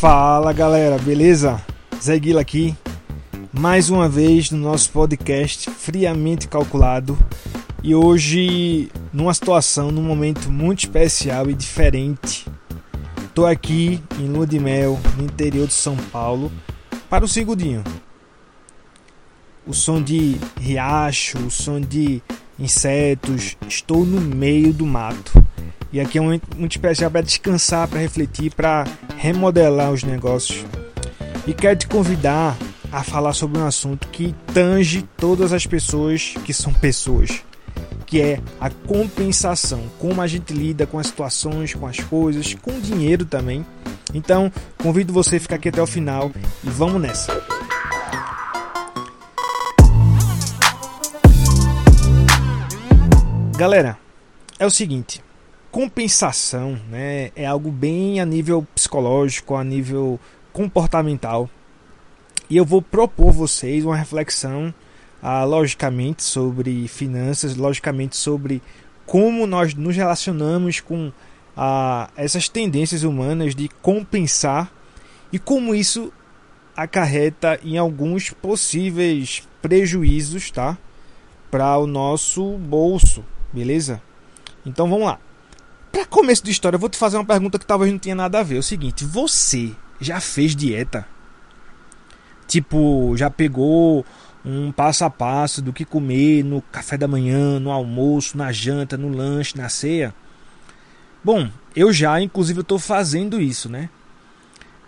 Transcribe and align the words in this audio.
Fala 0.00 0.50
galera, 0.54 0.96
beleza? 0.96 1.62
Zé 2.02 2.18
Guila 2.18 2.40
aqui, 2.40 2.74
mais 3.52 3.90
uma 3.90 4.08
vez 4.08 4.50
no 4.50 4.56
nosso 4.56 4.90
podcast 4.92 5.70
Friamente 5.70 6.48
Calculado 6.48 7.18
e 7.82 7.94
hoje 7.94 8.90
numa 9.12 9.34
situação, 9.34 9.90
num 9.90 10.00
momento 10.00 10.50
muito 10.50 10.78
especial 10.78 11.50
e 11.50 11.54
diferente. 11.54 12.46
Tô 13.34 13.44
aqui 13.44 14.02
em 14.18 14.26
Lua 14.26 14.46
de 14.46 14.58
Mel, 14.58 14.98
no 15.18 15.24
interior 15.24 15.66
de 15.66 15.74
São 15.74 15.98
Paulo, 15.98 16.50
para 17.10 17.22
o 17.22 17.28
segundinho. 17.28 17.84
O 19.66 19.74
som 19.74 20.00
de 20.00 20.38
riacho, 20.58 21.36
o 21.40 21.50
som 21.50 21.78
de 21.78 22.22
insetos, 22.58 23.54
estou 23.68 24.06
no 24.06 24.18
meio 24.18 24.72
do 24.72 24.86
mato. 24.86 25.44
E 25.92 26.00
aqui 26.00 26.16
é 26.16 26.20
um 26.22 26.24
momento 26.24 26.56
muito 26.56 26.72
especial 26.72 27.10
para 27.10 27.20
descansar, 27.20 27.86
para 27.86 28.00
refletir, 28.00 28.54
para 28.54 28.86
remodelar 29.20 29.92
os 29.92 30.02
negócios. 30.02 30.64
E 31.46 31.52
quero 31.52 31.78
te 31.78 31.86
convidar 31.86 32.56
a 32.90 33.04
falar 33.04 33.34
sobre 33.34 33.60
um 33.60 33.66
assunto 33.66 34.08
que 34.08 34.34
tange 34.54 35.02
todas 35.16 35.52
as 35.52 35.66
pessoas 35.66 36.34
que 36.42 36.54
são 36.54 36.72
pessoas, 36.72 37.42
que 38.06 38.20
é 38.20 38.40
a 38.58 38.70
compensação, 38.70 39.82
como 39.98 40.22
a 40.22 40.26
gente 40.26 40.54
lida 40.54 40.86
com 40.86 40.98
as 40.98 41.08
situações, 41.08 41.74
com 41.74 41.86
as 41.86 42.00
coisas, 42.00 42.54
com 42.54 42.70
o 42.70 42.80
dinheiro 42.80 43.26
também. 43.26 43.64
Então, 44.14 44.50
convido 44.78 45.12
você 45.12 45.36
a 45.36 45.40
ficar 45.40 45.56
aqui 45.56 45.68
até 45.68 45.82
o 45.82 45.86
final 45.86 46.32
e 46.64 46.70
vamos 46.70 47.00
nessa. 47.00 47.30
Galera, 53.56 53.98
é 54.58 54.64
o 54.64 54.70
seguinte, 54.70 55.22
compensação 55.70 56.78
né, 56.88 57.30
é 57.36 57.46
algo 57.46 57.70
bem 57.70 58.20
a 58.20 58.26
nível 58.26 58.66
psicológico, 58.74 59.54
a 59.54 59.64
nível 59.64 60.18
comportamental. 60.52 61.48
E 62.48 62.56
eu 62.56 62.64
vou 62.64 62.82
propor 62.82 63.32
vocês 63.32 63.84
uma 63.84 63.96
reflexão, 63.96 64.74
ah, 65.22 65.44
logicamente, 65.44 66.22
sobre 66.22 66.88
finanças, 66.88 67.54
logicamente, 67.54 68.16
sobre 68.16 68.60
como 69.06 69.46
nós 69.46 69.74
nos 69.74 69.96
relacionamos 69.96 70.80
com 70.80 71.12
ah, 71.56 72.10
essas 72.16 72.48
tendências 72.48 73.04
humanas 73.04 73.54
de 73.54 73.68
compensar 73.80 74.72
e 75.32 75.38
como 75.38 75.74
isso 75.74 76.12
acarreta 76.76 77.60
em 77.62 77.78
alguns 77.78 78.30
possíveis 78.30 79.46
prejuízos 79.62 80.50
tá? 80.50 80.76
para 81.50 81.76
o 81.78 81.86
nosso 81.86 82.56
bolso, 82.56 83.24
beleza? 83.52 84.00
Então 84.64 84.88
vamos 84.88 85.06
lá. 85.06 85.18
Para 85.92 86.06
começo 86.06 86.44
de 86.44 86.50
história, 86.50 86.76
eu 86.76 86.80
vou 86.80 86.88
te 86.88 86.96
fazer 86.96 87.16
uma 87.16 87.24
pergunta 87.24 87.58
que 87.58 87.66
talvez 87.66 87.90
não 87.90 87.98
tenha 87.98 88.14
nada 88.14 88.40
a 88.40 88.42
ver. 88.42 88.56
É 88.56 88.58
o 88.58 88.62
seguinte: 88.62 89.04
você 89.04 89.72
já 90.00 90.20
fez 90.20 90.54
dieta? 90.54 91.06
Tipo, 92.46 93.14
já 93.16 93.30
pegou 93.30 94.04
um 94.44 94.72
passo 94.72 95.04
a 95.04 95.10
passo 95.10 95.60
do 95.60 95.72
que 95.72 95.84
comer 95.84 96.44
no 96.44 96.62
café 96.62 96.96
da 96.96 97.06
manhã, 97.06 97.60
no 97.60 97.70
almoço, 97.70 98.36
na 98.36 98.50
janta, 98.50 98.96
no 98.96 99.08
lanche, 99.08 99.56
na 99.56 99.68
ceia? 99.68 100.14
Bom, 101.22 101.48
eu 101.76 101.92
já, 101.92 102.20
inclusive, 102.20 102.60
estou 102.60 102.78
fazendo 102.78 103.40
isso, 103.40 103.68
né? 103.68 103.90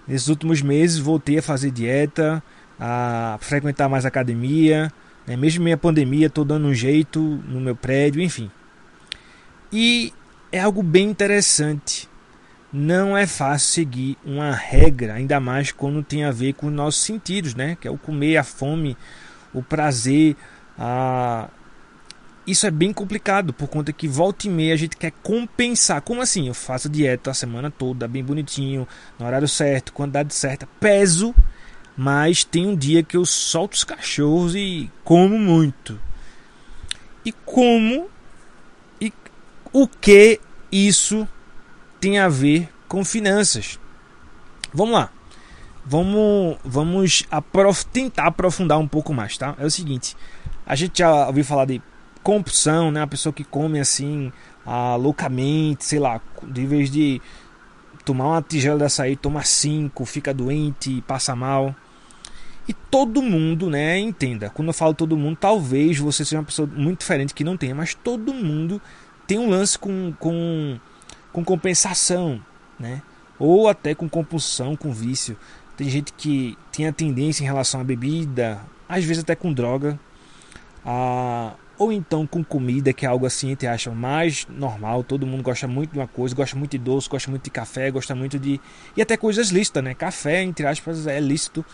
Nesses 0.06 0.28
últimos 0.28 0.62
meses 0.62 0.98
voltei 0.98 1.39
a 1.39 1.42
fazer 1.42 1.70
dieta, 1.70 2.42
a 2.81 3.39
frequentar 3.41 3.89
mais 3.89 4.05
academia, 4.05 4.91
né? 5.27 5.37
mesmo 5.37 5.62
meio 5.62 5.77
a 5.77 5.78
pandemia, 5.78 6.27
estou 6.27 6.44
dando 6.44 6.66
um 6.66 6.75
jeito 6.75 7.20
no 7.20 7.61
meu 7.61 7.77
prédio, 7.77 8.20
enfim. 8.20 8.50
E 9.72 10.12
é 10.53 10.61
algo 10.61 10.83
bem 10.83 11.08
interessante. 11.08 12.08
Não 12.70 13.17
é 13.17 13.27
fácil 13.27 13.69
seguir 13.69 14.19
uma 14.25 14.53
regra, 14.53 15.14
ainda 15.14 15.41
mais 15.41 15.72
quando 15.72 16.03
tem 16.03 16.25
a 16.25 16.31
ver 16.31 16.53
com 16.55 16.67
os 16.69 16.72
nossos 16.72 17.03
sentidos, 17.03 17.55
né? 17.55 17.77
Que 17.81 17.89
é 17.89 17.91
o 17.91 17.98
comer, 17.98 18.36
a 18.36 18.44
fome, 18.44 18.97
o 19.53 19.62
prazer. 19.62 20.36
A... 20.78 21.48
Isso 22.47 22.66
é 22.66 22.71
bem 22.71 22.93
complicado, 22.93 23.53
por 23.53 23.69
conta 23.69 23.93
que 23.93 24.09
volta 24.09 24.47
e 24.47 24.50
meia 24.50 24.75
a 24.75 24.77
gente 24.77 24.97
quer 24.97 25.12
compensar. 25.22 26.00
Como 26.03 26.21
assim? 26.21 26.49
Eu 26.49 26.54
faço 26.54 26.88
dieta 26.88 27.31
a 27.31 27.34
semana 27.34 27.71
toda, 27.71 28.09
bem 28.09 28.25
bonitinho, 28.25 28.87
no 29.19 29.27
horário 29.27 29.48
certo, 29.48 29.93
quantidade 29.93 30.34
certa, 30.34 30.66
peso, 30.81 31.34
mas 31.97 32.43
tem 32.43 32.66
um 32.66 32.75
dia 32.75 33.03
que 33.03 33.16
eu 33.16 33.25
solto 33.25 33.75
os 33.75 33.84
cachorros 33.84 34.54
e 34.54 34.91
como 35.04 35.38
muito. 35.38 36.00
E 37.25 37.32
como 37.32 38.10
o 39.72 39.88
que 39.88 40.41
isso 40.71 41.27
tem 42.00 42.19
a 42.19 42.28
ver 42.28 42.69
com 42.88 43.05
finanças? 43.05 43.78
Vamos 44.72 44.94
lá. 44.94 45.10
Vamos, 45.84 46.59
vamos 46.65 47.27
aprof 47.31 47.84
tentar 47.87 48.27
aprofundar 48.27 48.78
um 48.78 48.87
pouco 48.87 49.12
mais, 49.12 49.37
tá? 49.37 49.55
É 49.59 49.65
o 49.65 49.71
seguinte, 49.71 50.16
a 50.65 50.77
gente 50.77 50.99
já 50.99 51.27
ouviu 51.27 51.44
falar 51.44 51.65
de 51.65 51.83
compulsão, 52.22 52.91
né? 52.91 53.03
A 53.03 53.06
pessoa 53.06 53.33
que 53.33 53.43
come 53.43 53.81
assim, 53.81 54.33
ah, 54.65 54.94
loucamente, 54.94 55.84
sei 55.84 55.99
lá, 55.99 56.21
de 56.44 56.66
vez 56.66 56.91
de 56.91 57.21
tomar 58.04 58.27
uma 58.27 58.43
tigela 58.43 58.78
de 58.78 58.84
açaí, 58.84 59.16
toma 59.16 59.43
cinco, 59.43 60.04
fica 60.04 60.33
doente, 60.33 61.03
passa 61.03 61.34
mal. 61.34 61.75
E 62.69 62.72
todo 62.72 63.21
mundo, 63.21 63.69
né, 63.69 63.99
entenda, 63.99 64.49
quando 64.49 64.69
eu 64.69 64.75
falo 64.75 64.94
todo 64.94 65.16
mundo, 65.16 65.37
talvez 65.37 65.99
você 65.99 66.25
seja 66.25 66.39
uma 66.39 66.44
pessoa 66.44 66.69
muito 66.72 67.00
diferente 67.00 67.34
que 67.34 67.43
não 67.43 67.56
tenha, 67.56 67.75
mas 67.75 67.93
todo 67.93 68.33
mundo 68.33 68.81
tem 69.32 69.38
um 69.38 69.48
lance 69.48 69.78
com, 69.78 70.12
com, 70.19 70.78
com 71.32 71.43
compensação, 71.43 72.38
né? 72.78 73.00
Ou 73.38 73.66
até 73.66 73.94
com 73.94 74.06
compulsão, 74.06 74.76
com 74.76 74.93
vício. 74.93 75.38
Tem 75.75 75.88
gente 75.88 76.12
que 76.12 76.59
tem 76.70 76.87
a 76.87 76.93
tendência 76.93 77.42
em 77.42 77.47
relação 77.47 77.81
à 77.81 77.84
bebida, 77.84 78.60
às 78.87 79.03
vezes 79.03 79.22
até 79.22 79.34
com 79.34 79.50
droga, 79.50 79.98
a, 80.84 81.54
ou 81.82 81.93
então 81.93 82.26
com 82.26 82.44
comida, 82.44 82.93
que 82.93 83.04
é 83.04 83.09
algo 83.09 83.26
assim, 83.26 83.54
te 83.56 83.66
acha 83.66 83.91
mais 83.91 84.47
normal. 84.48 85.03
Todo 85.03 85.26
mundo 85.26 85.43
gosta 85.43 85.66
muito 85.66 85.93
de 85.93 85.98
uma 85.98 86.06
coisa, 86.06 86.34
gosta 86.34 86.56
muito 86.56 86.70
de 86.70 86.78
doce, 86.78 87.09
gosta 87.09 87.28
muito 87.28 87.43
de 87.43 87.50
café, 87.50 87.91
gosta 87.91 88.15
muito 88.15 88.38
de. 88.38 88.60
E 88.97 89.03
até 89.03 89.16
coisas 89.16 89.48
lícitas, 89.50 89.82
né? 89.82 89.92
Café, 89.92 90.42
entre 90.42 90.66
aspas, 90.66 91.06
é 91.06 91.19
lícito 91.19 91.65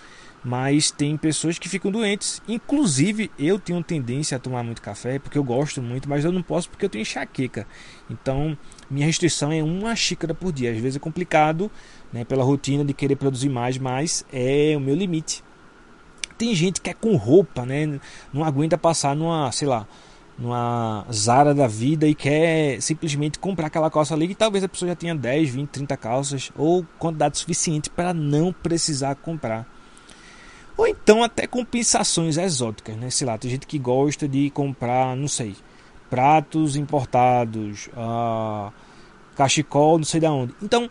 mas 0.44 0.91
tem 0.91 1.16
pessoas 1.16 1.58
que 1.58 1.68
ficam 1.68 1.91
doentes. 1.91 2.41
Inclusive, 2.47 3.30
eu 3.38 3.58
tenho 3.58 3.82
tendência 3.82 4.36
a 4.36 4.41
tomar 4.41 4.62
muito 4.62 4.80
café 4.80 5.18
porque 5.18 5.36
eu 5.36 5.42
gosto 5.42 5.82
muito, 5.82 6.08
mas 6.08 6.24
eu 6.24 6.30
não 6.32 6.42
posso 6.42 6.70
porque 6.70 6.84
eu 6.84 6.88
tenho 6.88 7.02
enxaqueca. 7.02 7.66
Então, 8.08 8.56
minha 8.88 9.04
restrição 9.04 9.52
é 9.52 9.62
uma 9.62 9.94
xícara 9.97 10.32
por 10.32 10.52
dia. 10.52 10.70
Às 10.70 10.78
vezes 10.78 10.97
é 10.97 11.00
complicado, 11.00 11.70
né, 12.12 12.24
pela 12.24 12.44
rotina 12.44 12.84
de 12.84 12.94
querer 12.94 13.16
produzir 13.16 13.48
mais, 13.48 13.78
mas 13.78 14.24
é 14.32 14.74
o 14.76 14.80
meu 14.80 14.94
limite. 14.94 15.42
Tem 16.38 16.54
gente 16.54 16.81
que 16.81 16.88
é 16.88 16.94
com 16.94 17.16
roupa, 17.16 17.66
né, 17.66 18.00
não 18.32 18.44
aguenta 18.44 18.78
passar 18.78 19.15
numa, 19.16 19.50
sei 19.50 19.66
lá, 19.66 19.87
numa 20.38 21.04
Zara 21.12 21.53
da 21.53 21.66
vida 21.66 22.06
e 22.06 22.15
quer 22.15 22.81
simplesmente 22.81 23.38
comprar 23.38 23.66
aquela 23.66 23.91
calça 23.91 24.15
ali 24.15 24.28
que 24.28 24.34
talvez 24.37 24.62
a 24.62 24.69
pessoa 24.69 24.91
já 24.91 24.94
tenha 24.94 25.15
10, 25.15 25.50
20, 25.50 25.69
30 25.69 25.97
calças 25.97 26.53
ou 26.56 26.87
quantidade 26.98 27.38
suficiente 27.38 27.91
para 27.91 28.15
não 28.15 28.53
precisar 28.53 29.16
comprar. 29.16 29.66
Ou 30.77 30.87
então 30.87 31.25
até 31.25 31.44
compensações 31.44 32.38
exóticas, 32.38 32.97
né? 32.97 33.10
Sei 33.10 33.27
lá, 33.27 33.37
tem 33.37 33.50
gente 33.50 33.66
que 33.66 33.81
gosta 33.81 34.28
de 34.28 34.48
comprar, 34.50 35.16
não 35.16 35.27
sei, 35.27 35.56
pratos 36.09 36.77
importados, 36.77 37.88
uh, 37.88 38.72
cachecol, 39.34 39.98
não 39.98 40.04
sei 40.04 40.21
de 40.21 40.27
onde. 40.28 40.54
Então, 40.62 40.88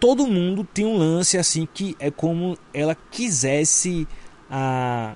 todo 0.00 0.26
mundo 0.26 0.64
tem 0.64 0.84
um 0.84 0.98
lance 0.98 1.38
assim 1.38 1.68
que 1.72 1.96
é 2.00 2.10
como 2.10 2.58
ela 2.74 2.96
quisesse 3.12 4.08
a 4.50 5.14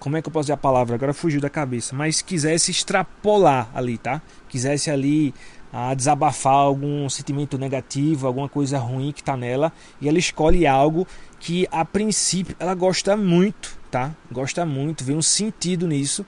como 0.00 0.16
é 0.16 0.22
que 0.22 0.28
eu 0.28 0.32
posso 0.32 0.44
dizer 0.44 0.54
a 0.54 0.56
palavra? 0.56 0.94
Agora 0.94 1.12
fugiu 1.12 1.42
da 1.42 1.50
cabeça, 1.50 1.94
mas 1.94 2.22
quisesse 2.22 2.70
extrapolar 2.70 3.68
ali, 3.74 3.98
tá? 3.98 4.22
Quisesse 4.48 4.90
ali 4.90 5.34
a 5.72 5.94
desabafar 5.94 6.54
algum 6.54 7.08
sentimento 7.08 7.58
negativo, 7.58 8.26
alguma 8.26 8.48
coisa 8.48 8.78
ruim 8.78 9.12
que 9.12 9.20
está 9.20 9.36
nela, 9.36 9.72
e 10.00 10.08
ela 10.08 10.18
escolhe 10.18 10.66
algo 10.66 11.06
que 11.38 11.68
a 11.70 11.84
princípio 11.84 12.56
ela 12.58 12.74
gosta 12.74 13.16
muito, 13.16 13.78
tá? 13.90 14.14
Gosta 14.32 14.64
muito, 14.64 15.04
vê 15.04 15.12
um 15.12 15.22
sentido 15.22 15.86
nisso, 15.86 16.24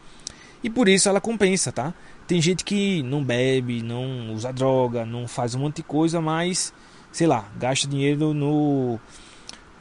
e 0.63 0.71
por 0.71 0.87
isso 0.87 1.09
ela 1.09 1.21
compensa, 1.21 1.73
tá? 1.73 1.93
Tem 2.27 2.41
gente 2.41 2.65
que 2.65 3.03
não 3.03 3.25
bebe, 3.25 3.83
não 3.83 4.33
usa 4.33 4.53
droga, 4.53 5.05
não 5.05 5.27
faz 5.27 5.55
um 5.55 5.61
monte 5.61 5.77
de 5.77 5.83
coisa, 5.83 6.21
mas 6.21 6.73
sei 7.11 7.27
lá, 7.27 7.47
gasta 7.57 7.89
dinheiro 7.89 8.33
no 8.33 9.01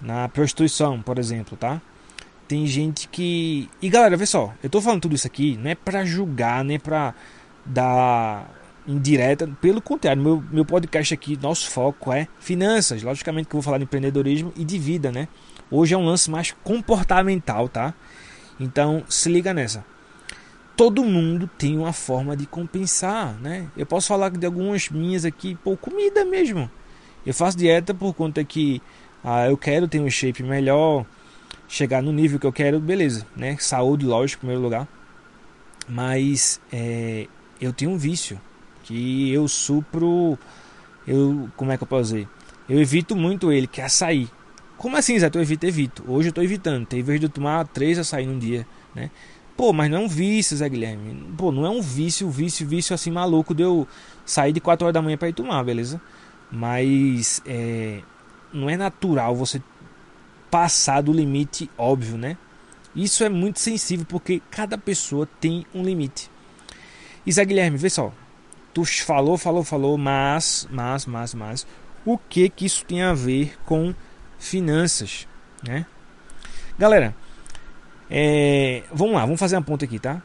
na 0.01 0.27
prostituição, 0.27 1.01
por 1.01 1.19
exemplo, 1.19 1.55
tá? 1.55 1.79
Tem 2.51 2.67
gente 2.67 3.07
que 3.07 3.69
e 3.81 3.87
galera, 3.87 4.17
vê 4.17 4.25
só, 4.25 4.53
eu 4.61 4.69
tô 4.69 4.81
falando 4.81 5.03
tudo 5.03 5.15
isso 5.15 5.25
aqui 5.25 5.55
não 5.55 5.71
é 5.71 5.73
para 5.73 6.03
julgar, 6.03 6.65
nem 6.65 6.75
é 6.75 6.79
para 6.79 7.15
dar 7.65 8.45
indireta. 8.85 9.47
Pelo 9.61 9.81
contrário, 9.81 10.21
meu, 10.21 10.43
meu 10.51 10.65
podcast 10.65 11.13
aqui, 11.13 11.39
nosso 11.41 11.71
foco 11.71 12.11
é 12.11 12.27
finanças. 12.41 13.01
Logicamente 13.03 13.47
que 13.47 13.55
eu 13.55 13.61
vou 13.61 13.63
falar 13.63 13.77
de 13.77 13.85
empreendedorismo 13.85 14.51
e 14.57 14.65
de 14.65 14.77
vida, 14.77 15.13
né? 15.13 15.29
Hoje 15.71 15.93
é 15.93 15.97
um 15.97 16.03
lance 16.03 16.29
mais 16.29 16.53
comportamental, 16.61 17.69
tá? 17.69 17.93
Então 18.59 19.01
se 19.07 19.29
liga 19.29 19.53
nessa. 19.53 19.85
Todo 20.75 21.05
mundo 21.05 21.49
tem 21.57 21.77
uma 21.77 21.93
forma 21.93 22.35
de 22.35 22.45
compensar, 22.45 23.33
né? 23.39 23.67
Eu 23.77 23.85
posso 23.85 24.09
falar 24.09 24.29
de 24.29 24.45
algumas 24.45 24.89
minhas 24.89 25.23
aqui, 25.23 25.55
pô, 25.63 25.77
comida 25.77 26.25
mesmo. 26.25 26.69
Eu 27.25 27.33
faço 27.33 27.57
dieta 27.57 27.93
por 27.93 28.13
conta 28.13 28.43
que 28.43 28.81
Ah, 29.23 29.47
eu 29.47 29.55
quero 29.55 29.87
ter 29.87 30.01
um 30.01 30.09
shape 30.09 30.43
melhor, 30.43 31.05
chegar 31.71 32.03
no 32.03 32.11
nível 32.11 32.37
que 32.37 32.45
eu 32.45 32.51
quero, 32.51 32.81
beleza, 32.81 33.25
né? 33.33 33.55
Saúde, 33.57 34.05
lógico, 34.05 34.39
em 34.39 34.41
primeiro 34.41 34.61
lugar. 34.61 34.85
Mas 35.87 36.59
é, 36.71 37.27
eu 37.61 37.71
tenho 37.71 37.91
um 37.91 37.97
vício 37.97 38.39
que 38.83 39.31
eu 39.31 39.47
supro, 39.47 40.37
eu 41.07 41.49
como 41.55 41.71
é 41.71 41.77
que 41.77 41.83
eu 41.83 41.87
posso 41.87 42.13
dizer? 42.13 42.27
Eu 42.67 42.77
evito 42.79 43.15
muito 43.15 43.53
ele, 43.53 43.67
que 43.67 43.79
é 43.79 43.85
açaí. 43.85 44.27
Como 44.77 44.97
assim, 44.97 45.17
Zé? 45.17 45.31
Eu 45.33 45.41
evito, 45.41 45.65
evito. 45.65 46.03
Hoje 46.07 46.29
eu 46.29 46.33
tô 46.33 46.41
evitando. 46.41 46.85
Tem 46.85 47.01
vez 47.01 47.19
de 47.19 47.27
eu 47.27 47.29
tomar 47.29 47.65
três 47.67 47.97
açaí 47.97 48.25
num 48.25 48.37
dia, 48.37 48.67
né? 48.93 49.09
Pô, 49.55 49.71
mas 49.71 49.89
não 49.89 49.99
é 49.99 50.01
um 50.01 50.07
vício, 50.09 50.57
Zé 50.57 50.67
Guilherme. 50.67 51.23
Pô, 51.37 51.53
não 51.53 51.65
é 51.65 51.69
um 51.69 51.81
vício, 51.81 52.29
vício, 52.29 52.67
vício 52.67 52.93
assim 52.93 53.11
maluco 53.11 53.55
de 53.55 53.63
eu 53.63 53.87
sair 54.25 54.51
de 54.51 54.59
4 54.59 54.85
horas 54.85 54.93
da 54.93 55.01
manhã 55.01 55.17
para 55.17 55.29
ir 55.29 55.33
tomar, 55.33 55.63
beleza? 55.63 56.01
Mas 56.51 57.41
é, 57.45 58.01
não 58.51 58.69
é 58.69 58.75
natural 58.75 59.35
você 59.35 59.61
passar 60.51 61.01
do 61.01 61.13
limite 61.13 61.71
óbvio, 61.77 62.17
né? 62.17 62.37
Isso 62.93 63.23
é 63.23 63.29
muito 63.29 63.59
sensível 63.59 64.05
porque 64.07 64.41
cada 64.51 64.77
pessoa 64.77 65.27
tem 65.39 65.65
um 65.73 65.81
limite. 65.81 66.29
Zé 67.29 67.45
Guilherme, 67.45 67.77
vê 67.77 67.89
só. 67.89 68.11
Tu 68.73 68.83
falou, 69.03 69.37
falou, 69.37 69.63
falou, 69.63 69.97
mas, 69.97 70.67
mas, 70.69 71.05
mas, 71.05 71.33
mas, 71.33 71.67
o 72.05 72.17
que 72.17 72.49
que 72.49 72.65
isso 72.65 72.85
tem 72.85 73.01
a 73.01 73.13
ver 73.13 73.57
com 73.65 73.93
finanças, 74.37 75.27
né? 75.63 75.85
Galera, 76.77 77.15
é, 78.09 78.83
vamos 78.91 79.13
lá, 79.13 79.21
vamos 79.21 79.39
fazer 79.39 79.55
uma 79.55 79.61
ponta 79.61 79.85
aqui, 79.85 79.99
tá? 79.99 80.21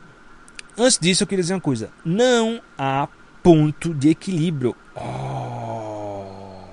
Antes 0.76 0.99
disso, 0.99 1.23
eu 1.23 1.26
queria 1.26 1.43
dizer 1.43 1.55
uma 1.55 1.61
coisa: 1.61 1.90
não 2.05 2.61
há 2.76 3.08
ponto 3.43 3.94
de 3.94 4.11
equilíbrio. 4.11 4.75
Oh. 4.94 6.67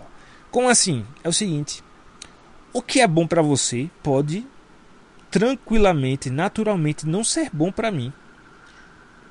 Como 0.51 0.69
assim? 0.69 1.05
É 1.23 1.29
o 1.29 1.33
seguinte: 1.33 1.83
o 2.73 2.81
que 2.81 2.99
é 2.99 3.07
bom 3.07 3.27
para 3.27 3.41
você 3.41 3.89
pode 4.01 4.45
tranquilamente, 5.29 6.29
naturalmente 6.29 7.07
não 7.07 7.23
ser 7.23 7.49
bom 7.53 7.71
para 7.71 7.91
mim. 7.91 8.11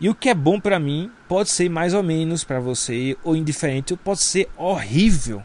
E 0.01 0.09
o 0.09 0.15
que 0.15 0.29
é 0.29 0.35
bom 0.35 0.59
para 0.59 0.81
mim 0.81 1.11
pode 1.29 1.49
ser 1.49 1.69
mais 1.69 1.95
ou 1.95 2.03
menos 2.03 2.43
para 2.43 2.59
você, 2.59 3.17
ou 3.23 3.37
indiferente, 3.37 3.93
ou 3.93 3.97
pode 3.97 4.21
ser 4.21 4.49
horrível. 4.57 5.43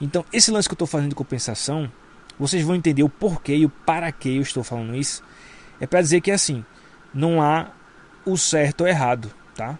Então, 0.00 0.24
esse 0.32 0.50
lance 0.50 0.68
que 0.68 0.72
eu 0.72 0.74
estou 0.74 0.88
fazendo 0.88 1.10
de 1.10 1.14
compensação, 1.14 1.90
vocês 2.36 2.64
vão 2.64 2.74
entender 2.74 3.04
o 3.04 3.08
porquê 3.08 3.54
e 3.54 3.64
o 3.64 3.68
para 3.70 4.10
que 4.10 4.36
eu 4.36 4.42
estou 4.42 4.64
falando 4.64 4.96
isso. 4.96 5.22
É 5.80 5.86
para 5.86 6.02
dizer 6.02 6.20
que 6.20 6.32
assim, 6.32 6.64
não 7.14 7.40
há 7.40 7.70
o 8.26 8.36
certo 8.36 8.80
ou 8.80 8.88
errado, 8.88 9.30
tá? 9.54 9.78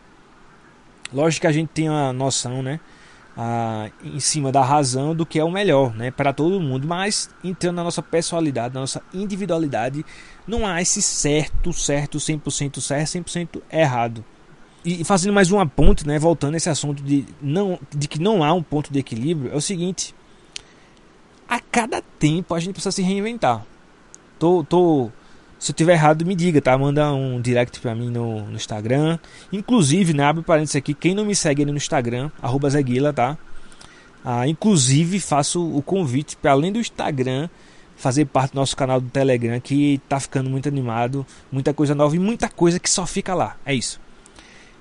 Lógico 1.13 1.41
que 1.41 1.47
a 1.49 1.53
gente 1.53 1.71
tem 1.71 1.89
a 1.89 2.13
noção, 2.13 2.63
né? 2.63 2.79
Ah, 3.35 3.91
em 4.05 4.21
cima 4.21 4.53
da 4.53 4.63
razão 4.63 5.15
do 5.15 5.25
que 5.25 5.39
é 5.39 5.45
o 5.45 5.51
melhor 5.51 5.95
né, 5.95 6.11
para 6.11 6.35
todo 6.35 6.61
mundo, 6.61 6.87
mas 6.87 7.31
entrando 7.43 7.77
na 7.77 7.85
nossa 7.85 8.03
personalidade, 8.03 8.75
na 8.75 8.81
nossa 8.81 9.01
individualidade, 9.15 10.05
não 10.47 10.67
há 10.67 10.83
esse 10.83 11.01
certo, 11.01 11.73
certo, 11.73 12.19
100% 12.19 12.79
certo, 12.79 13.07
100% 13.07 13.63
errado. 13.73 14.23
E 14.85 15.03
fazendo 15.03 15.33
mais 15.33 15.51
uma 15.51 15.67
ponte, 15.67 16.07
né, 16.07 16.19
voltando 16.19 16.55
a 16.55 16.57
esse 16.59 16.69
assunto 16.69 17.03
de, 17.03 17.25
não, 17.41 17.79
de 17.91 18.07
que 18.07 18.21
não 18.21 18.45
há 18.45 18.53
um 18.53 18.63
ponto 18.63 18.93
de 18.93 18.99
equilíbrio, 18.99 19.51
é 19.51 19.57
o 19.57 19.61
seguinte: 19.61 20.15
a 21.49 21.61
cada 21.61 22.03
tempo 22.19 22.55
a 22.55 22.61
gente 22.61 22.73
precisa 22.73 22.93
se 22.93 23.01
reinventar. 23.01 23.65
Tô, 24.39 24.65
tô 24.65 25.11
se 25.63 25.71
eu 25.71 25.77
tiver 25.77 25.93
errado, 25.93 26.27
me 26.27 26.35
diga, 26.35 26.61
tá? 26.61 26.77
Manda 26.77 27.13
um 27.13 27.41
direct 27.41 27.79
pra 27.79 27.95
mim 27.95 28.11
no, 28.11 28.41
no 28.47 28.57
Instagram. 28.57 29.17
Inclusive, 29.53 30.13
né, 30.13 30.25
abre 30.25 30.43
parênteses 30.43 30.75
aqui, 30.75 30.93
quem 30.93 31.15
não 31.15 31.25
me 31.25 31.37
segue 31.37 31.63
ali 31.63 31.71
no 31.71 31.77
Instagram, 31.77 32.33
arroba 32.43 32.69
Zeguila, 32.69 33.13
tá? 33.13 33.39
Ah, 34.25 34.49
inclusive, 34.49 35.21
faço 35.21 35.65
o 35.65 35.81
convite 35.81 36.37
para 36.37 36.51
além 36.51 36.73
do 36.73 36.81
Instagram, 36.81 37.49
fazer 37.95 38.25
parte 38.25 38.55
do 38.55 38.57
nosso 38.57 38.77
canal 38.77 39.01
do 39.01 39.09
Telegram, 39.09 39.61
que 39.61 40.01
tá 40.09 40.19
ficando 40.19 40.51
muito 40.51 40.69
animado, 40.69 41.25
muita 41.53 41.73
coisa 41.73 41.95
nova 41.95 42.17
e 42.17 42.19
muita 42.19 42.49
coisa 42.49 42.81
que 42.81 42.91
só 42.91 43.07
fica 43.07 43.33
lá. 43.33 43.57
É 43.65 43.73
isso. 43.73 44.01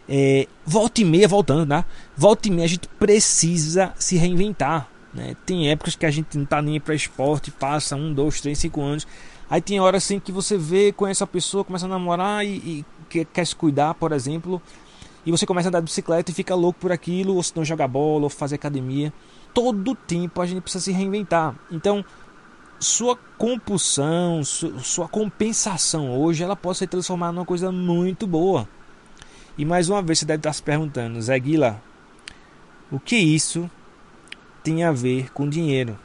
É, 0.10 0.48
volta 0.66 1.00
e 1.00 1.06
meia, 1.06 1.28
voltando, 1.28 1.64
né? 1.64 1.86
Volta 2.18 2.48
e 2.48 2.52
meia 2.52 2.66
a 2.66 2.68
gente 2.68 2.88
precisa 2.98 3.94
se 4.00 4.18
reinventar. 4.18 4.90
Né? 5.14 5.36
Tem 5.46 5.70
épocas 5.70 5.96
que 5.96 6.08
a 6.08 6.12
gente 6.12 6.36
não 6.40 6.46
tá 6.46 6.60
nem 6.60 6.80
para 6.80 6.96
esporte, 6.96 7.52
passa 7.52 7.96
um, 7.96 8.12
dois, 8.12 8.42
três, 8.42 8.58
cinco 8.58 8.82
anos 8.82 9.06
Aí 9.52 9.60
tem 9.62 9.82
horas 9.82 10.06
assim 10.06 10.18
que 10.18 10.32
você 10.32 10.58
vê, 10.58 10.94
conhece 10.94 11.22
a 11.22 11.28
pessoa, 11.28 11.66
começa 11.66 11.86
a 11.86 11.90
namorar 11.90 12.46
e, 12.46 12.86
e 13.10 13.26
quer, 13.26 13.46
se 13.46 13.54
cuidar, 13.54 13.94
por 13.96 14.14
exemplo. 14.14 14.62
E 15.26 15.30
você 15.30 15.46
começa 15.46 15.68
a 15.68 15.70
andar 15.70 15.82
de 15.82 15.88
bicicleta 15.88 16.32
e 16.32 16.34
fica 16.34 16.56
louco 16.56 16.80
por 16.80 16.90
aquilo, 16.90 17.36
ou 17.36 17.44
se 17.44 17.54
não 17.54 17.66
joga 17.66 17.86
bola, 17.86 18.24
ou 18.24 18.30
fazer 18.30 18.56
academia. 18.56 19.12
Todo 19.54 19.94
tempo 19.94 20.42
a 20.42 20.46
gente 20.46 20.62
precisa 20.62 20.86
se 20.86 20.94
reinventar. 20.94 21.54
Então, 21.70 22.06
sua 22.80 23.18
compulsão, 23.38 24.42
su, 24.42 24.80
sua 24.80 25.10
compensação 25.10 26.18
hoje, 26.18 26.46
ela 26.46 26.56
pode 26.56 26.78
ser 26.78 26.88
transformada 26.88 27.34
numa 27.34 27.46
coisa 27.46 27.74
muito 27.74 28.26
boa. 28.26 28.66
E 29.58 29.66
mais 29.66 29.90
uma 29.90 30.02
vez 30.02 30.20
você 30.20 30.26
deve 30.26 30.40
estar 30.40 30.54
se 30.54 30.64
perguntando, 30.64 31.22
Zé 31.22 31.38
Guila, 31.38 31.84
o 32.90 33.02
que 33.02 33.18
isso 33.18 33.70
tem 34.64 34.86
a 34.86 34.94
ver 34.94 35.30
com 35.34 35.50
dinheiro? 35.50 36.00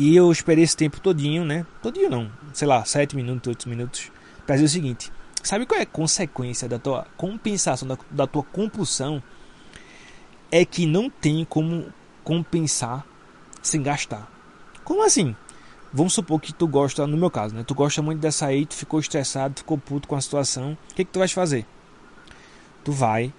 E 0.00 0.16
eu 0.16 0.32
esperei 0.32 0.64
esse 0.64 0.74
tempo 0.74 0.98
todinho, 0.98 1.44
né? 1.44 1.66
Todinho 1.82 2.08
não, 2.08 2.32
sei 2.54 2.66
lá, 2.66 2.82
7 2.82 3.14
minutos, 3.14 3.46
8 3.48 3.68
minutos, 3.68 4.10
para 4.46 4.54
dizer 4.54 4.64
o 4.64 4.68
seguinte: 4.70 5.12
sabe 5.42 5.66
qual 5.66 5.78
é 5.78 5.82
a 5.82 5.86
consequência 5.86 6.66
da 6.66 6.78
tua 6.78 7.06
compensação, 7.18 7.86
da, 7.86 7.98
da 8.10 8.26
tua 8.26 8.42
compulsão? 8.42 9.22
É 10.50 10.64
que 10.64 10.86
não 10.86 11.10
tem 11.10 11.44
como 11.44 11.92
compensar 12.24 13.06
sem 13.60 13.82
gastar. 13.82 14.26
Como 14.84 15.04
assim? 15.04 15.36
Vamos 15.92 16.14
supor 16.14 16.40
que 16.40 16.54
tu 16.54 16.66
gosta, 16.66 17.06
no 17.06 17.18
meu 17.18 17.30
caso, 17.30 17.54
né? 17.54 17.62
Tu 17.62 17.74
gosta 17.74 18.00
muito 18.00 18.20
dessa 18.20 18.46
aí, 18.46 18.64
tu 18.64 18.74
ficou 18.76 19.00
estressado, 19.00 19.58
ficou 19.58 19.76
puto 19.76 20.08
com 20.08 20.16
a 20.16 20.20
situação. 20.22 20.78
O 20.90 20.94
que, 20.94 21.04
que 21.04 21.12
tu 21.12 21.18
vais 21.18 21.30
fazer? 21.30 21.66
Tu 22.82 22.90
vai 22.90 23.34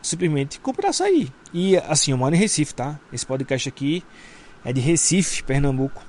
simplesmente 0.00 0.60
comprar 0.60 0.88
açaí. 0.88 1.28
E 1.52 1.76
assim, 1.76 2.12
eu 2.12 2.16
moro 2.16 2.34
em 2.34 2.38
Recife, 2.38 2.74
tá? 2.74 2.98
Esse 3.12 3.26
podcast 3.26 3.68
aqui 3.68 4.02
é 4.66 4.72
de 4.72 4.80
Recife, 4.80 5.44
Pernambuco. 5.44 6.02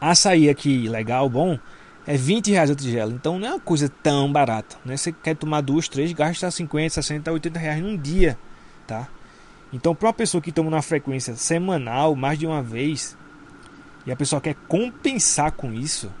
Açaí 0.00 0.48
aqui, 0.48 0.88
legal, 0.88 1.28
bom, 1.28 1.58
é 2.06 2.16
20 2.16 2.52
reais 2.52 2.70
a 2.70 2.74
tigela. 2.74 3.12
Então 3.12 3.36
não 3.36 3.48
é 3.48 3.50
uma 3.50 3.60
coisa 3.60 3.88
tão 3.88 4.32
barata. 4.32 4.76
Né? 4.84 4.96
Você 4.96 5.10
quer 5.10 5.34
tomar 5.34 5.60
duas, 5.60 5.88
três, 5.88 6.12
gasta 6.12 6.48
50, 6.48 6.94
60, 6.94 7.32
80 7.32 7.58
reais 7.58 7.82
num 7.82 7.96
dia. 7.96 8.38
Tá? 8.86 9.08
Então, 9.72 9.92
para 9.92 10.06
uma 10.06 10.12
pessoa 10.12 10.40
que 10.40 10.52
toma 10.52 10.68
uma 10.68 10.82
frequência 10.82 11.34
semanal, 11.34 12.14
mais 12.14 12.38
de 12.38 12.46
uma 12.46 12.62
vez, 12.62 13.16
e 14.06 14.12
a 14.12 14.16
pessoa 14.16 14.40
quer 14.40 14.54
compensar 14.68 15.50
com 15.50 15.72
isso, 15.72 16.12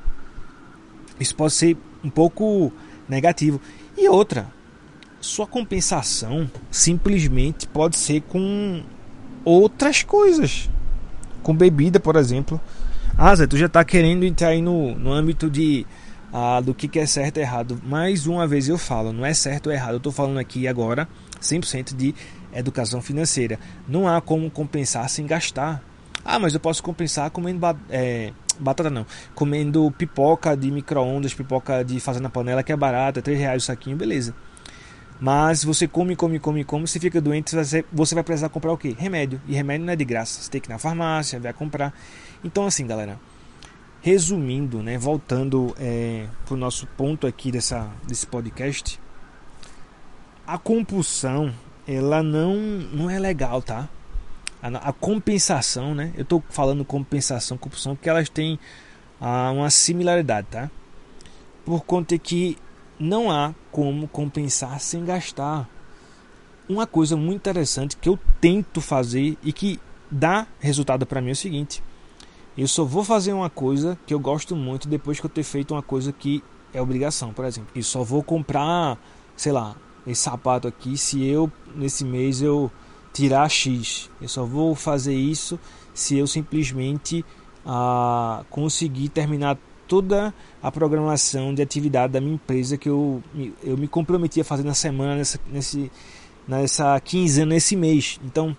isso 1.20 1.36
pode 1.36 1.52
ser 1.52 1.76
um 2.02 2.10
pouco 2.10 2.72
negativo. 3.08 3.60
E 3.96 4.08
outra, 4.08 4.48
sua 5.20 5.46
compensação 5.46 6.50
simplesmente 6.68 7.68
pode 7.68 7.96
ser 7.96 8.22
com 8.22 8.82
outras 9.44 10.02
coisas 10.02 10.68
com 11.42 11.54
bebida, 11.54 12.00
por 12.00 12.16
exemplo. 12.16 12.60
Ah, 13.16 13.34
Zé, 13.34 13.46
tu 13.46 13.56
já 13.56 13.66
está 13.66 13.84
querendo 13.84 14.24
entrar 14.24 14.48
aí 14.48 14.62
no, 14.62 14.94
no 14.94 15.12
âmbito 15.12 15.50
de 15.50 15.86
ah, 16.32 16.60
do 16.60 16.72
que, 16.72 16.88
que 16.88 16.98
é 16.98 17.06
certo 17.06 17.36
e 17.36 17.40
errado. 17.40 17.80
Mais 17.84 18.26
uma 18.26 18.46
vez 18.46 18.68
eu 18.68 18.78
falo, 18.78 19.12
não 19.12 19.24
é 19.24 19.34
certo 19.34 19.66
ou 19.66 19.72
errado. 19.72 19.92
Eu 19.92 19.96
estou 19.98 20.12
falando 20.12 20.38
aqui 20.38 20.66
agora 20.66 21.06
100% 21.40 21.94
de 21.94 22.14
educação 22.54 23.02
financeira. 23.02 23.58
Não 23.86 24.08
há 24.08 24.20
como 24.20 24.50
compensar 24.50 25.08
sem 25.08 25.26
gastar. 25.26 25.82
Ah, 26.24 26.38
mas 26.38 26.54
eu 26.54 26.60
posso 26.60 26.82
compensar 26.82 27.30
comendo 27.30 27.60
é, 27.90 28.32
batata 28.58 28.88
não, 28.88 29.04
comendo 29.34 29.90
pipoca 29.98 30.56
de 30.56 30.70
micro-ondas, 30.70 31.34
pipoca 31.34 31.84
de 31.84 31.98
fazer 31.98 32.20
na 32.20 32.30
panela 32.30 32.62
que 32.62 32.72
é 32.72 32.76
barata, 32.76 33.20
3 33.20 33.38
reais 33.38 33.62
o 33.64 33.66
saquinho, 33.66 33.96
beleza. 33.96 34.34
Mas 35.22 35.62
você 35.62 35.86
come, 35.86 36.16
come, 36.16 36.40
come, 36.40 36.64
come, 36.64 36.84
você 36.84 36.98
fica 36.98 37.20
doente, 37.20 37.54
você 37.92 38.14
vai 38.14 38.24
precisar 38.24 38.48
comprar 38.48 38.72
o 38.72 38.76
quê? 38.76 38.92
Remédio. 38.98 39.40
E 39.46 39.54
remédio 39.54 39.86
não 39.86 39.92
é 39.92 39.94
de 39.94 40.04
graça. 40.04 40.42
Você 40.42 40.50
tem 40.50 40.60
que 40.60 40.66
ir 40.66 40.72
na 40.72 40.80
farmácia, 40.80 41.38
vai 41.38 41.52
comprar. 41.52 41.94
Então, 42.42 42.66
assim, 42.66 42.84
galera, 42.84 43.20
resumindo, 44.00 44.82
né, 44.82 44.98
voltando 44.98 45.76
é, 45.78 46.26
nosso 46.50 46.88
ponto 46.88 47.24
aqui 47.24 47.52
dessa, 47.52 47.88
desse 48.04 48.26
podcast, 48.26 49.00
a 50.44 50.58
compulsão, 50.58 51.54
ela 51.86 52.20
não, 52.20 52.56
não 52.56 53.08
é 53.08 53.20
legal, 53.20 53.62
tá? 53.62 53.88
A, 54.60 54.88
a 54.88 54.92
compensação, 54.92 55.94
né? 55.94 56.12
Eu 56.16 56.22
estou 56.22 56.42
falando 56.50 56.84
compensação, 56.84 57.56
compulsão, 57.56 57.94
porque 57.94 58.10
elas 58.10 58.28
têm 58.28 58.58
ah, 59.20 59.52
uma 59.52 59.70
similaridade, 59.70 60.48
tá? 60.50 60.68
Por 61.64 61.84
conta 61.84 62.18
que 62.18 62.58
não 63.02 63.32
há 63.32 63.52
como 63.72 64.06
compensar 64.06 64.78
sem 64.78 65.04
gastar. 65.04 65.68
Uma 66.68 66.86
coisa 66.86 67.16
muito 67.16 67.40
interessante 67.40 67.96
que 67.96 68.08
eu 68.08 68.16
tento 68.40 68.80
fazer 68.80 69.36
e 69.42 69.52
que 69.52 69.80
dá 70.08 70.46
resultado 70.60 71.04
para 71.04 71.20
mim 71.20 71.30
é 71.30 71.32
o 71.32 71.36
seguinte: 71.36 71.82
eu 72.56 72.68
só 72.68 72.84
vou 72.84 73.02
fazer 73.02 73.32
uma 73.32 73.50
coisa 73.50 73.98
que 74.06 74.14
eu 74.14 74.20
gosto 74.20 74.54
muito 74.54 74.86
depois 74.86 75.18
que 75.18 75.26
eu 75.26 75.30
ter 75.30 75.42
feito 75.42 75.74
uma 75.74 75.82
coisa 75.82 76.12
que 76.12 76.44
é 76.72 76.80
obrigação, 76.80 77.32
por 77.32 77.44
exemplo. 77.44 77.70
Eu 77.74 77.82
só 77.82 78.04
vou 78.04 78.22
comprar, 78.22 78.96
sei 79.36 79.50
lá, 79.50 79.74
esse 80.06 80.22
sapato 80.22 80.68
aqui 80.68 80.96
se 80.96 81.24
eu 81.24 81.50
nesse 81.74 82.04
mês 82.04 82.40
eu 82.40 82.70
tirar 83.12 83.48
X. 83.48 84.08
Eu 84.20 84.28
só 84.28 84.44
vou 84.44 84.76
fazer 84.76 85.14
isso 85.14 85.58
se 85.92 86.16
eu 86.16 86.26
simplesmente 86.28 87.24
a 87.66 88.44
conseguir 88.48 89.08
terminar 89.08 89.58
toda 89.86 90.32
a 90.62 90.70
programação 90.70 91.54
de 91.54 91.62
atividade 91.62 92.12
da 92.12 92.20
minha 92.20 92.34
empresa 92.34 92.76
que 92.76 92.88
eu, 92.88 93.22
eu 93.62 93.76
me 93.76 93.88
comprometi 93.88 94.40
a 94.40 94.44
fazer 94.44 94.62
na 94.62 94.74
semana, 94.74 95.16
nessa, 95.16 95.40
nesse, 95.50 95.90
nessa 96.46 96.98
quinzena, 97.00 97.54
nesse 97.54 97.76
mês. 97.76 98.18
Então, 98.24 98.56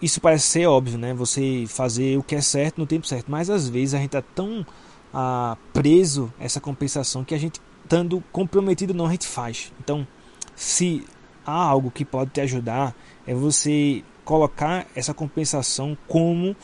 isso 0.00 0.20
parece 0.20 0.46
ser 0.46 0.66
óbvio, 0.66 0.98
né? 0.98 1.12
Você 1.14 1.64
fazer 1.68 2.18
o 2.18 2.22
que 2.22 2.34
é 2.34 2.40
certo 2.40 2.78
no 2.78 2.86
tempo 2.86 3.06
certo. 3.06 3.30
Mas 3.30 3.50
às 3.50 3.68
vezes 3.68 3.94
a 3.94 3.98
gente 3.98 4.08
está 4.08 4.22
tão 4.22 4.64
ah, 5.12 5.56
preso 5.72 6.32
essa 6.38 6.60
compensação 6.60 7.24
que 7.24 7.34
a 7.34 7.38
gente, 7.38 7.60
estando 7.82 8.22
comprometido, 8.32 8.94
não 8.94 9.06
a 9.06 9.10
gente 9.10 9.26
faz. 9.26 9.72
Então, 9.80 10.06
se 10.54 11.04
há 11.44 11.52
algo 11.52 11.90
que 11.90 12.04
pode 12.04 12.30
te 12.30 12.40
ajudar, 12.40 12.94
é 13.26 13.34
você 13.34 14.04
colocar 14.24 14.86
essa 14.94 15.14
compensação 15.14 15.96
como 16.06 16.54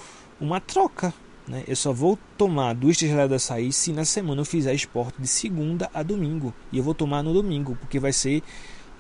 uma 0.41 0.61
troca 0.61 1.15
né? 1.47 1.65
Eu 1.67 1.77
só 1.77 1.93
vou 1.93 2.19
tomar 2.39 2.75
duas 2.75 2.97
tigeladas 2.97 3.29
de 3.29 3.35
açaí 3.37 3.73
se 3.73 3.93
na 3.93 4.05
semana 4.05 4.41
eu 4.41 4.45
fizer 4.45 4.73
esporte 4.75 5.21
de 5.21 5.29
segunda 5.29 5.91
a 5.93 6.03
domingo. 6.03 6.55
E 6.73 6.79
eu 6.79 6.85
vou 6.85 6.95
tomar 6.95 7.23
no 7.23 7.33
domingo, 7.33 7.77
porque 7.81 7.99
vai 7.99 8.13
ser 8.13 8.43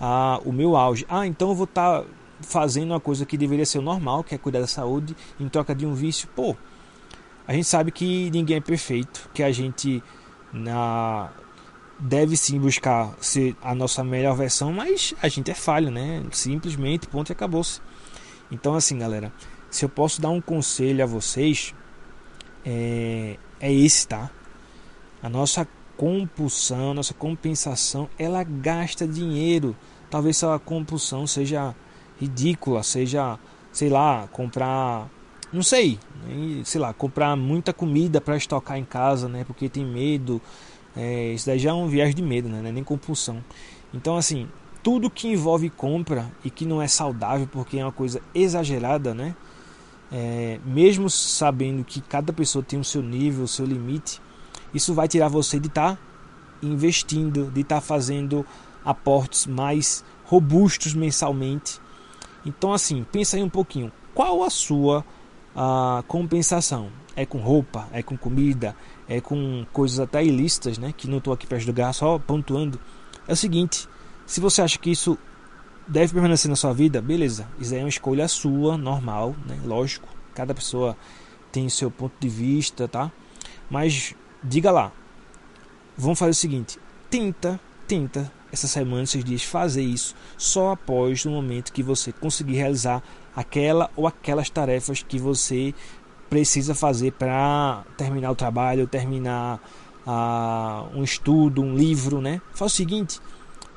ah, 0.00 0.40
o 0.44 0.52
meu 0.52 0.76
auge. 0.76 1.06
Ah, 1.08 1.26
então 1.26 1.50
eu 1.50 1.54
vou 1.54 1.64
estar 1.64 2.02
tá 2.02 2.06
fazendo 2.40 2.90
uma 2.90 3.00
coisa 3.00 3.24
que 3.24 3.36
deveria 3.36 3.64
ser 3.64 3.78
o 3.78 3.82
normal, 3.82 4.22
que 4.22 4.34
é 4.34 4.38
cuidar 4.38 4.60
da 4.60 4.66
saúde, 4.66 5.16
em 5.40 5.48
troca 5.48 5.74
de 5.74 5.86
um 5.86 5.94
vício. 5.94 6.28
Pô, 6.34 6.56
a 7.46 7.52
gente 7.52 7.66
sabe 7.66 7.90
que 7.90 8.30
ninguém 8.30 8.56
é 8.56 8.60
perfeito, 8.60 9.28
que 9.32 9.42
a 9.42 9.50
gente 9.50 10.02
na 10.52 11.30
deve 11.98 12.36
sim 12.36 12.58
buscar 12.58 13.14
ser 13.20 13.56
a 13.62 13.74
nossa 13.74 14.02
melhor 14.02 14.36
versão, 14.36 14.72
mas 14.72 15.14
a 15.22 15.28
gente 15.28 15.50
é 15.50 15.54
falho, 15.54 15.90
né? 15.90 16.22
Simplesmente, 16.32 17.06
ponto 17.06 17.30
e 17.30 17.32
acabou-se. 17.32 17.80
Então, 18.50 18.74
assim, 18.74 18.98
galera, 18.98 19.32
se 19.70 19.84
eu 19.84 19.88
posso 19.88 20.20
dar 20.20 20.30
um 20.30 20.40
conselho 20.40 21.02
a 21.02 21.06
vocês, 21.06 21.72
é, 22.64 23.36
é 23.60 23.72
esse, 23.72 24.06
tá? 24.08 24.30
A 25.22 25.28
nossa 25.28 25.66
compulsão, 25.96 26.90
a 26.90 26.94
nossa 26.94 27.14
compensação, 27.14 28.08
ela 28.18 28.42
gasta 28.42 29.06
dinheiro. 29.06 29.76
Talvez 30.10 30.42
a 30.42 30.58
compulsão 30.58 31.26
seja 31.26 31.74
ridícula, 32.20 32.82
seja, 32.82 33.38
sei 33.72 33.88
lá, 33.88 34.28
comprar, 34.32 35.08
não 35.52 35.62
sei, 35.62 35.98
sei 36.64 36.80
lá, 36.80 36.92
comprar 36.92 37.36
muita 37.36 37.72
comida 37.72 38.20
para 38.20 38.36
estocar 38.36 38.78
em 38.78 38.84
casa, 38.84 39.28
né? 39.28 39.44
Porque 39.44 39.68
tem 39.68 39.84
medo. 39.84 40.40
É, 40.96 41.32
isso 41.32 41.46
daí 41.46 41.58
já 41.58 41.70
é 41.70 41.72
um 41.72 41.88
viagem 41.88 42.14
de 42.14 42.22
medo, 42.22 42.48
né? 42.48 42.68
É 42.68 42.72
nem 42.72 42.84
compulsão. 42.84 43.42
Então, 43.92 44.16
assim, 44.16 44.48
tudo 44.82 45.10
que 45.10 45.28
envolve 45.28 45.70
compra 45.70 46.30
e 46.44 46.50
que 46.50 46.66
não 46.66 46.80
é 46.80 46.86
saudável 46.86 47.48
porque 47.50 47.78
é 47.78 47.84
uma 47.84 47.92
coisa 47.92 48.20
exagerada, 48.34 49.14
né? 49.14 49.34
É, 50.16 50.60
mesmo 50.64 51.10
sabendo 51.10 51.82
que 51.82 52.00
cada 52.00 52.32
pessoa 52.32 52.64
tem 52.64 52.78
o 52.78 52.84
seu 52.84 53.02
nível, 53.02 53.42
o 53.42 53.48
seu 53.48 53.66
limite, 53.66 54.22
isso 54.72 54.94
vai 54.94 55.08
tirar 55.08 55.26
você 55.26 55.58
de 55.58 55.66
estar 55.66 55.96
tá 55.96 56.02
investindo, 56.62 57.50
de 57.50 57.62
estar 57.62 57.76
tá 57.76 57.80
fazendo 57.80 58.46
aportes 58.84 59.44
mais 59.44 60.04
robustos 60.24 60.94
mensalmente. 60.94 61.80
Então, 62.46 62.72
assim, 62.72 63.04
pensa 63.10 63.36
aí 63.36 63.42
um 63.42 63.48
pouquinho. 63.48 63.90
Qual 64.14 64.44
a 64.44 64.50
sua 64.50 65.04
a 65.56 66.04
compensação? 66.06 66.90
É 67.16 67.26
com 67.26 67.38
roupa? 67.38 67.88
É 67.92 68.00
com 68.00 68.16
comida? 68.16 68.76
É 69.08 69.20
com 69.20 69.66
coisas 69.72 69.98
até 69.98 70.24
ilícitas, 70.24 70.78
né? 70.78 70.94
Que 70.96 71.08
não 71.08 71.18
estou 71.18 71.32
aqui 71.32 71.44
para 71.44 71.58
julgar, 71.58 71.92
só 71.92 72.20
pontuando. 72.20 72.78
É 73.26 73.32
o 73.32 73.36
seguinte: 73.36 73.88
se 74.26 74.40
você 74.40 74.62
acha 74.62 74.78
que 74.78 74.92
isso 74.92 75.18
deve 75.86 76.12
permanecer 76.12 76.48
na 76.48 76.56
sua 76.56 76.72
vida, 76.72 77.00
beleza. 77.00 77.46
Isso 77.58 77.74
é 77.74 77.78
uma 77.78 77.88
escolha 77.88 78.26
sua, 78.28 78.76
normal, 78.76 79.34
né? 79.46 79.58
Lógico. 79.64 80.08
Cada 80.34 80.54
pessoa 80.54 80.96
tem 81.52 81.68
seu 81.68 81.90
ponto 81.90 82.14
de 82.18 82.28
vista, 82.28 82.88
tá? 82.88 83.10
Mas 83.70 84.14
diga 84.42 84.70
lá. 84.70 84.92
Vamos 85.96 86.18
fazer 86.18 86.32
o 86.32 86.34
seguinte: 86.34 86.78
tenta, 87.08 87.60
tenta 87.86 88.30
essa 88.52 88.66
semana, 88.66 89.02
esses 89.02 89.24
dias, 89.24 89.44
fazer 89.44 89.82
isso 89.82 90.14
só 90.36 90.72
após 90.72 91.24
o 91.24 91.30
momento 91.30 91.72
que 91.72 91.82
você 91.82 92.12
conseguir 92.12 92.54
realizar 92.54 93.02
aquela 93.34 93.90
ou 93.96 94.06
aquelas 94.06 94.48
tarefas 94.48 95.02
que 95.02 95.18
você 95.18 95.74
precisa 96.30 96.74
fazer 96.74 97.12
para 97.12 97.84
terminar 97.96 98.30
o 98.30 98.34
trabalho, 98.34 98.86
terminar 98.86 99.60
uh, 100.06 100.98
um 100.98 101.02
estudo, 101.02 101.62
um 101.62 101.76
livro, 101.76 102.20
né? 102.20 102.40
Faz 102.52 102.72
o 102.72 102.76
seguinte: 102.76 103.20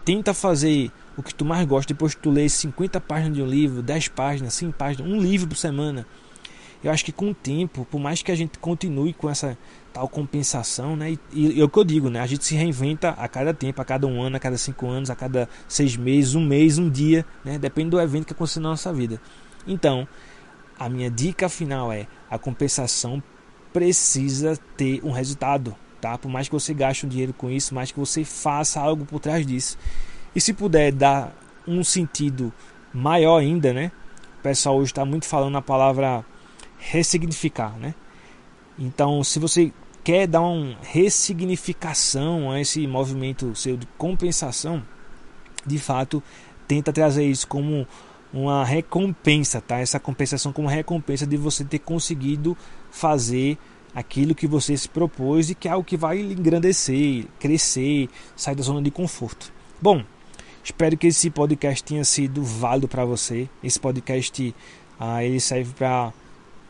tenta 0.08 0.34
fazer 0.34 0.90
o 1.18 1.22
que 1.22 1.36
tu 1.36 1.44
mais 1.44 1.68
gosta, 1.68 1.94
depois 1.94 2.16
que 2.16 2.22
tu 2.22 2.32
lê 2.32 2.48
50 2.48 3.02
páginas 3.02 3.36
de 3.36 3.44
um 3.44 3.46
livro, 3.46 3.82
10 3.82 4.08
páginas, 4.08 4.54
100 4.54 4.72
páginas, 4.72 5.12
um 5.12 5.20
livro 5.20 5.50
por 5.50 5.58
semana. 5.58 6.08
Eu 6.82 6.92
acho 6.92 7.04
que 7.04 7.12
com 7.12 7.32
o 7.32 7.34
tempo, 7.34 7.86
por 7.92 8.00
mais 8.00 8.22
que 8.22 8.32
a 8.32 8.36
gente 8.36 8.58
continue 8.58 9.12
com 9.12 9.30
essa 9.30 9.58
tal 9.92 10.08
compensação, 10.08 10.96
né? 10.96 11.12
E, 11.12 11.20
e, 11.34 11.60
é 11.60 11.64
o 11.66 11.68
que 11.68 11.78
eu 11.78 11.84
digo, 11.84 12.10
né? 12.10 12.22
A 12.22 12.26
gente 12.26 12.46
se 12.46 12.56
reinventa 12.56 13.10
a 13.10 13.28
cada 13.28 13.54
tempo, 13.54 13.82
a 13.82 13.84
cada 13.84 14.08
um 14.08 14.22
ano, 14.22 14.38
a 14.38 14.40
cada 14.40 14.58
cinco 14.58 14.88
anos, 14.88 15.10
a 15.10 15.16
cada 15.16 15.50
seis 15.68 15.98
meses, 15.98 16.36
um 16.36 16.46
mês, 16.46 16.78
um 16.78 16.90
dia, 16.90 17.26
né? 17.44 17.60
Depende 17.60 17.90
do 17.90 18.00
evento 18.00 18.28
que 18.28 18.32
acontece 18.32 18.62
na 18.62 18.70
nossa 18.70 18.94
vida. 18.94 19.20
Então, 19.68 20.08
a 20.80 20.88
minha 20.88 21.12
dica 21.12 21.50
final 21.50 21.92
é: 21.92 22.08
a 22.32 22.40
compensação 22.40 23.22
precisa 23.74 24.58
ter 24.78 25.02
um 25.04 25.12
resultado, 25.12 25.76
tá? 26.00 26.18
Por 26.18 26.30
mais 26.30 26.48
que 26.48 26.54
você 26.54 26.74
gaste 26.74 27.06
um 27.06 27.10
dinheiro 27.10 27.34
com 27.34 27.50
isso, 27.50 27.74
mais 27.74 27.92
que 27.92 28.00
você 28.00 28.24
faça 28.24 28.80
algo 28.80 29.06
por 29.06 29.20
trás 29.20 29.46
disso. 29.46 29.78
E 30.36 30.42
se 30.42 30.54
puder 30.54 30.92
dar 30.92 31.36
um 31.68 31.84
sentido 31.84 32.54
maior 32.94 33.40
ainda, 33.40 33.74
né? 33.74 33.92
O 34.40 34.44
pessoal 34.44 34.78
hoje 34.78 34.92
está 34.92 35.04
muito 35.04 35.26
falando 35.26 35.58
a 35.58 35.62
palavra 35.62 36.24
ressignificar, 36.78 37.78
né? 37.78 37.94
Então, 38.80 39.24
se 39.24 39.40
você 39.40 39.74
quer 40.04 40.28
dar 40.28 40.42
uma 40.42 40.78
ressignificação 40.84 42.52
a 42.52 42.62
esse 42.62 42.86
movimento 42.88 43.54
seu 43.56 43.76
de 43.76 43.88
compensação, 43.98 44.84
de 45.66 45.78
fato, 45.78 46.24
tenta 46.68 46.94
trazer 46.94 47.26
isso 47.26 47.48
como 47.48 47.88
uma 48.32 48.64
recompensa, 48.64 49.60
tá? 49.60 49.80
Essa 49.80 50.00
compensação 50.00 50.54
como 50.54 50.68
recompensa 50.68 51.26
de 51.26 51.38
você 51.38 51.66
ter 51.66 51.80
conseguido 51.80 52.58
fazer 52.92 53.58
aquilo 54.00 54.36
que 54.36 54.48
você 54.48 54.78
se 54.78 54.88
propôs 54.88 55.50
e 55.50 55.56
que 55.56 55.68
é 55.68 55.72
algo 55.72 55.84
que 55.86 55.98
vai 55.98 56.20
engrandecer, 56.20 57.26
crescer, 57.40 58.10
sair 58.36 58.56
da 58.56 58.64
zona 58.64 58.82
de 58.82 58.92
conforto. 58.92 59.52
Bom, 59.82 60.04
Espero 60.68 60.98
que 60.98 61.08
esse 61.08 61.30
podcast 61.30 61.82
tenha 61.82 62.04
sido 62.04 62.44
válido 62.44 62.90
para 62.90 63.06
você. 63.06 63.48
Esse 63.64 63.80
podcast 63.80 64.54
ah, 65.00 65.24
ele 65.24 65.40
serve 65.40 65.74
para 65.74 66.12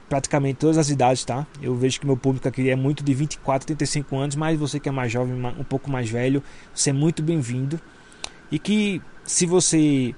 praticamente 0.08 0.60
todas 0.60 0.78
as 0.78 0.92
idades, 0.92 1.26
tá? 1.26 1.48
Eu 1.60 1.76
vejo 1.76 2.00
que 2.00 2.06
meu 2.06 2.16
público 2.16 2.48
aqui 2.48 2.70
é 2.70 2.76
muito 2.76 3.04
de 3.04 3.12
24, 3.16 3.66
35 3.66 4.16
anos, 4.16 4.36
mas 4.36 4.60
você 4.60 4.80
que 4.80 4.88
é 4.88 4.92
mais 4.92 5.12
jovem, 5.12 5.34
um 5.34 5.64
pouco 5.64 5.90
mais 5.90 6.12
velho, 6.12 6.44
você 6.76 6.92
é 6.92 6.94
muito 6.94 7.24
bem-vindo. 7.24 7.82
E 8.52 8.60
que 8.60 9.02
se 9.26 9.48
você 9.48 10.14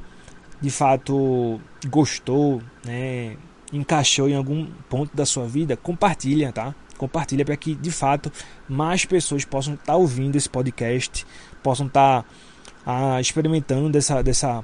de 0.60 0.70
fato 0.70 1.62
gostou, 1.88 2.62
né, 2.84 3.38
encaixou 3.72 4.28
em 4.28 4.36
algum 4.36 4.68
ponto 4.89 5.16
da 5.16 5.25
sua 5.25 5.48
vida, 5.48 5.78
compartilha, 5.78 6.51
tá? 6.51 6.75
Compartilha 7.00 7.46
para 7.46 7.56
que 7.56 7.74
de 7.74 7.89
fato 7.91 8.29
mais 8.68 9.06
pessoas 9.06 9.46
possam 9.46 9.75
estar 9.75 9.94
tá 9.94 9.96
ouvindo 9.96 10.36
esse 10.36 10.50
podcast, 10.50 11.25
possam 11.63 11.88
estar 11.88 12.24
tá 12.24 13.15
a, 13.15 13.22
experimentando 13.22 13.89
dessa, 13.89 14.22
dessa, 14.22 14.63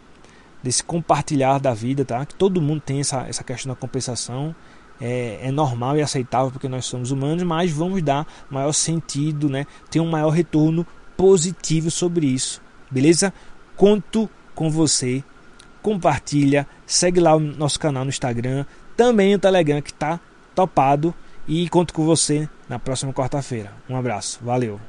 desse 0.61 0.83
compartilhar 0.83 1.59
da 1.59 1.73
vida, 1.73 2.03
tá? 2.03 2.25
Que 2.25 2.35
todo 2.35 2.61
mundo 2.61 2.81
tem 2.81 2.99
essa, 2.99 3.25
essa 3.27 3.43
questão 3.43 3.73
da 3.73 3.79
compensação. 3.79 4.53
É, 4.99 5.39
é, 5.47 5.51
normal 5.51 5.97
e 5.97 6.01
aceitável 6.01 6.51
porque 6.51 6.69
nós 6.69 6.85
somos 6.85 7.11
humanos, 7.11 7.43
mas 7.43 7.69
vamos 7.69 8.01
dar 8.01 8.25
maior 8.49 8.71
sentido, 8.71 9.49
né? 9.49 9.65
Ter 9.89 9.99
um 9.99 10.09
maior 10.09 10.29
retorno 10.29 10.87
positivo 11.17 11.91
sobre 11.91 12.27
isso, 12.27 12.61
beleza? 12.89 13.33
Conto 13.75 14.29
com 14.53 14.69
você, 14.69 15.21
compartilha, 15.81 16.65
segue 16.85 17.19
lá 17.19 17.35
o 17.35 17.39
nosso 17.41 17.77
canal 17.77 18.05
no 18.05 18.09
Instagram, 18.09 18.65
também 18.95 19.35
o 19.35 19.39
Telegram 19.39 19.81
que 19.81 19.93
tá 19.93 20.17
topado 20.55 21.13
e 21.47 21.69
conto 21.69 21.93
com 21.93 22.05
você 22.05 22.49
na 22.67 22.79
próxima 22.79 23.13
quarta-feira. 23.13 23.71
Um 23.89 23.95
abraço, 23.95 24.39
valeu! 24.43 24.79